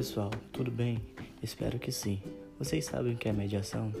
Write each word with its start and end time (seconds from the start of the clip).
pessoal, 0.00 0.30
tudo 0.52 0.70
bem? 0.70 1.00
Espero 1.42 1.78
que 1.78 1.92
sim. 1.92 2.22
Vocês 2.58 2.84
sabem 2.84 3.14
o 3.14 3.16
que 3.16 3.28
é 3.28 3.32
mediação? 3.32 3.92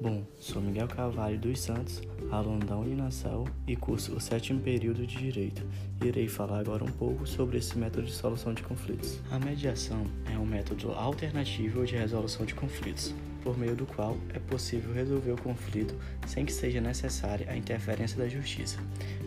Bom, 0.00 0.22
sou 0.38 0.62
Miguel 0.62 0.86
Carvalho 0.86 1.38
dos 1.38 1.60
Santos, 1.60 2.02
aluno 2.30 2.64
da 2.64 2.76
Uninasal 2.76 3.46
e 3.66 3.74
curso 3.74 4.14
o 4.14 4.20
sétimo 4.20 4.60
período 4.60 5.06
de 5.06 5.16
Direito. 5.16 5.64
Irei 6.04 6.28
falar 6.28 6.60
agora 6.60 6.84
um 6.84 6.90
pouco 6.90 7.26
sobre 7.26 7.58
esse 7.58 7.76
método 7.76 8.06
de 8.06 8.12
solução 8.12 8.54
de 8.54 8.62
conflitos. 8.62 9.20
A 9.30 9.38
mediação 9.38 10.04
é 10.32 10.38
um 10.38 10.46
método 10.46 10.92
alternativo 10.92 11.84
de 11.84 11.96
resolução 11.96 12.46
de 12.46 12.54
conflitos, 12.54 13.14
por 13.42 13.58
meio 13.58 13.74
do 13.74 13.86
qual 13.86 14.16
é 14.34 14.38
possível 14.38 14.92
resolver 14.92 15.32
o 15.32 15.42
conflito 15.42 15.94
sem 16.26 16.44
que 16.44 16.52
seja 16.52 16.80
necessária 16.80 17.50
a 17.50 17.56
interferência 17.56 18.16
da 18.18 18.28
justiça. 18.28 18.78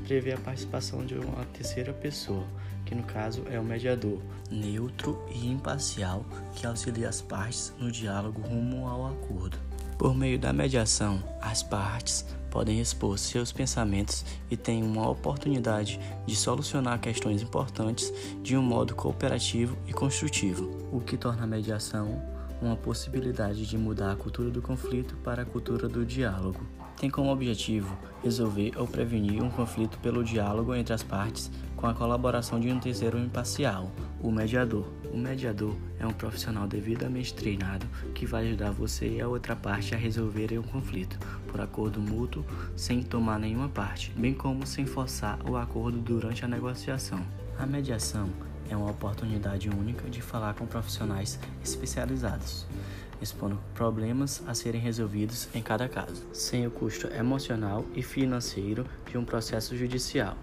Prevê 0.08 0.34
a 0.34 0.38
participação 0.38 1.06
de 1.06 1.16
uma 1.16 1.46
terceira 1.46 1.92
pessoa, 1.94 2.46
que 2.92 2.96
no 2.96 3.04
caso 3.04 3.44
é 3.50 3.58
o 3.58 3.64
mediador, 3.64 4.20
neutro 4.52 5.18
e 5.34 5.50
imparcial, 5.50 6.26
que 6.54 6.68
auxilia 6.68 7.08
as 7.08 7.22
partes 7.22 7.74
no 7.80 7.90
diálogo 7.90 8.42
rumo 8.42 8.86
ao 8.86 9.08
acordo. 9.08 9.58
Por 9.98 10.14
meio 10.14 10.38
da 10.38 10.52
mediação, 10.52 11.24
as 11.40 11.64
partes 11.64 12.26
podem 12.50 12.82
expor 12.82 13.18
seus 13.18 13.50
pensamentos 13.50 14.26
e 14.50 14.58
têm 14.58 14.84
uma 14.84 15.10
oportunidade 15.10 16.02
de 16.28 16.36
solucionar 16.36 17.00
questões 17.00 17.42
importantes 17.42 18.12
de 18.44 18.58
um 18.58 18.62
modo 18.62 18.94
cooperativo 18.94 19.78
e 19.88 19.94
construtivo, 19.94 20.70
o 20.92 21.00
que 21.00 21.16
torna 21.16 21.44
a 21.44 21.48
mediação 21.48 22.22
uma 22.62 22.76
possibilidade 22.76 23.66
de 23.66 23.78
mudar 23.78 24.12
a 24.12 24.16
cultura 24.18 24.50
do 24.50 24.62
conflito 24.62 25.16
para 25.24 25.44
a 25.44 25.46
cultura 25.46 25.88
do 25.88 26.06
diálogo. 26.06 26.60
Tem 27.00 27.10
como 27.10 27.32
objetivo 27.32 27.98
resolver 28.24 28.74
ou 28.78 28.88
prevenir 28.88 29.42
um 29.42 29.50
conflito 29.50 29.98
pelo 30.00 30.24
diálogo 30.24 30.76
entre 30.76 30.94
as 30.94 31.02
partes 31.02 31.50
com 31.76 31.88
a 31.88 31.94
colaboração 31.94 32.60
de 32.60 32.70
um 32.70 32.80
terceiro 32.80 33.18
imparcial, 33.18 33.92
o 34.22 34.32
mediador. 34.32 34.86
O 35.12 35.18
mediador 35.18 35.76
é 36.00 36.06
um 36.06 36.14
profissional 36.14 36.68
devidamente 36.68 37.34
treinado 37.34 37.88
que 38.14 38.26
vai 38.26 38.48
ajudar 38.48 38.72
você 38.72 39.08
e 39.08 39.22
a 39.22 39.28
outra 39.28 39.56
parte 39.56 39.96
a 39.96 39.98
resolverem 39.98 40.60
um 40.60 40.64
conflito 40.64 41.18
por 41.48 41.60
acordo 41.60 42.00
mútuo 42.00 42.46
sem 42.76 43.02
tomar 43.02 43.40
nenhuma 43.40 43.68
parte, 43.68 44.12
bem 44.16 44.34
como 44.34 44.66
sem 44.66 44.86
forçar 44.86 45.40
o 45.50 45.58
acordo 45.58 45.98
durante 45.98 46.46
a 46.46 46.48
negociação. 46.48 47.20
A 47.58 47.66
mediação 47.66 48.30
é 48.70 48.78
uma 48.78 48.92
oportunidade 48.92 49.70
única 49.70 50.10
de 50.10 50.22
falar 50.22 50.54
com 50.54 50.66
profissionais 50.66 51.40
especializados, 51.64 52.66
expondo 53.22 53.60
problemas 53.74 54.42
a 54.48 54.54
serem 54.54 54.82
resolvidos 54.82 55.48
em 55.54 55.62
cada 55.62 55.88
caso, 55.88 56.26
sem 56.34 56.66
o 56.66 56.72
custo 56.72 57.08
emocional 57.08 57.86
e 57.94 58.02
financeiro 58.02 58.86
de 59.10 59.18
um 59.18 59.24
processo 59.24 59.76
judicial. 59.78 60.36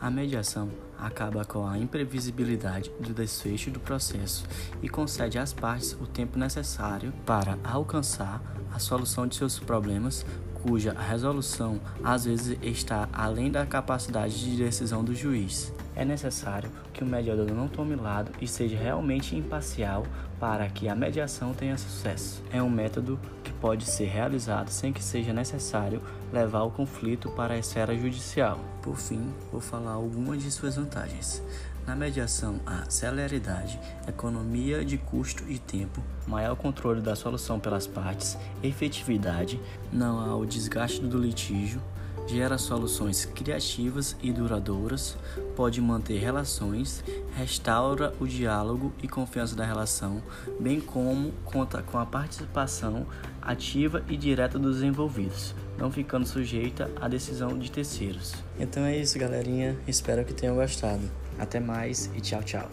A 0.00 0.10
mediação 0.10 0.70
acaba 0.98 1.44
com 1.44 1.66
a 1.66 1.78
imprevisibilidade 1.78 2.90
do 3.00 3.14
desfecho 3.14 3.70
do 3.70 3.80
processo 3.80 4.44
e 4.82 4.88
concede 4.88 5.38
às 5.38 5.52
partes 5.52 5.92
o 5.94 6.06
tempo 6.06 6.38
necessário 6.38 7.12
para 7.24 7.58
alcançar 7.64 8.42
a 8.72 8.78
solução 8.78 9.26
de 9.26 9.36
seus 9.36 9.58
problemas, 9.58 10.24
cuja 10.66 10.92
resolução 10.92 11.80
às 12.02 12.24
vezes 12.24 12.58
está 12.60 13.08
além 13.12 13.50
da 13.50 13.64
capacidade 13.64 14.38
de 14.38 14.56
decisão 14.56 15.04
do 15.04 15.14
juiz. 15.14 15.72
É 15.94 16.04
necessário 16.04 16.70
que 16.92 17.04
o 17.04 17.06
mediador 17.06 17.50
não 17.52 17.68
tome 17.68 17.94
lado 17.94 18.32
e 18.40 18.48
seja 18.48 18.76
realmente 18.76 19.36
imparcial 19.36 20.04
para 20.40 20.68
que 20.68 20.88
a 20.88 20.94
mediação 20.94 21.54
tenha 21.54 21.78
sucesso. 21.78 22.42
É 22.50 22.62
um 22.62 22.68
método 22.68 23.18
que 23.44 23.52
pode 23.52 23.84
ser 23.84 24.06
realizado 24.06 24.68
sem 24.68 24.92
que 24.92 25.02
seja 25.02 25.32
necessário 25.32 26.02
levar 26.32 26.64
o 26.64 26.70
conflito 26.70 27.30
para 27.30 27.54
a 27.54 27.58
esfera 27.58 27.96
judicial. 27.96 28.58
Por 28.82 28.96
fim, 28.96 29.32
vou 29.50 29.60
falar 29.60 29.92
algumas 29.92 30.42
de 30.42 30.50
suas 30.50 30.76
vantagens. 30.76 31.42
Na 31.86 31.94
mediação, 31.94 32.58
há 32.66 32.84
celeridade, 32.90 33.78
economia 34.08 34.84
de 34.84 34.98
custo 34.98 35.44
e 35.48 35.56
tempo, 35.56 36.02
maior 36.26 36.56
controle 36.56 37.00
da 37.00 37.14
solução 37.14 37.60
pelas 37.60 37.86
partes, 37.86 38.36
efetividade, 38.60 39.60
não 39.92 40.18
há 40.18 40.34
o 40.34 40.44
desgaste 40.44 41.00
do 41.02 41.16
litígio, 41.16 41.80
gera 42.26 42.58
soluções 42.58 43.24
criativas 43.24 44.16
e 44.22 44.32
duradouras, 44.32 45.16
pode 45.54 45.80
manter 45.80 46.18
relações, 46.18 47.02
restaura 47.36 48.12
o 48.20 48.26
diálogo 48.26 48.92
e 49.02 49.08
confiança 49.08 49.54
da 49.54 49.64
relação, 49.64 50.22
bem 50.58 50.80
como 50.80 51.32
conta 51.44 51.82
com 51.82 51.98
a 51.98 52.06
participação 52.06 53.06
ativa 53.40 54.02
e 54.08 54.16
direta 54.16 54.58
dos 54.58 54.82
envolvidos, 54.82 55.54
não 55.78 55.90
ficando 55.90 56.26
sujeita 56.26 56.90
à 57.00 57.08
decisão 57.08 57.58
de 57.58 57.70
terceiros. 57.70 58.34
Então 58.58 58.84
é 58.84 58.96
isso, 58.96 59.18
galerinha. 59.18 59.76
Espero 59.86 60.24
que 60.24 60.34
tenham 60.34 60.56
gostado. 60.56 61.02
Até 61.38 61.60
mais 61.60 62.10
e 62.14 62.20
tchau, 62.20 62.42
tchau. 62.42 62.68